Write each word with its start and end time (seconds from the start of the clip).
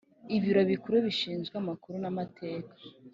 Ibiro 0.35 0.61
Bikuru 0.71 0.95
bishinzwe 1.05 1.53
amakuru 1.61 1.95
n 1.99 2.05
amateka 2.11 2.73